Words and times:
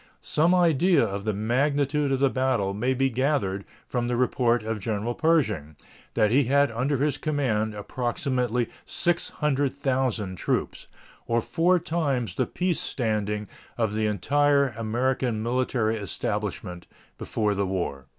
Some 0.21 0.55
idea 0.55 1.03
of 1.05 1.25
the 1.25 1.31
magnitude 1.33 2.11
of 2.11 2.17
the 2.19 2.31
battle 2.31 2.73
may 2.73 2.95
be 2.95 3.07
gathered 3.11 3.65
from 3.87 4.07
the 4.07 4.15
report 4.17 4.63
of 4.63 4.79
General 4.79 5.13
Pershing: 5.13 5.75
that 6.15 6.31
he 6.31 6.45
had 6.45 6.71
under 6.71 6.97
his 6.97 7.19
command 7.19 7.75
approximately 7.75 8.67
600,000 8.83 10.35
troops, 10.37 10.87
or 11.27 11.39
four 11.39 11.77
times 11.77 12.33
the 12.33 12.47
peace 12.47 12.79
standing 12.81 13.47
of 13.77 13.93
the 13.93 14.07
entire 14.07 14.69
American 14.69 15.43
military 15.43 15.97
establishment 15.97 16.87
before 17.19 17.53
the 17.53 17.67
war. 17.67 18.07